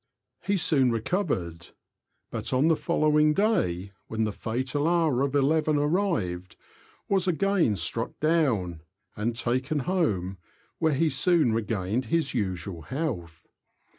He 0.41 0.57
soon 0.57 0.91
recovered; 0.91 1.67
but 2.31 2.51
on 2.53 2.69
the 2.69 2.75
following 2.75 3.35
day, 3.35 3.91
when 4.07 4.23
the 4.23 4.31
fatal 4.33 4.87
hour 4.87 5.21
of 5.21 5.35
eleven 5.35 5.77
arrived, 5.77 6.55
was 7.07 7.27
again 7.27 7.75
struck 7.75 8.19
down, 8.19 8.81
and 9.15 9.35
taken 9.35 9.81
home, 9.81 10.39
where 10.79 10.95
he 10.95 11.11
soon 11.11 11.53
regained 11.53 12.05
his 12.05 12.33
usual 12.33 12.81
health. 12.81 13.45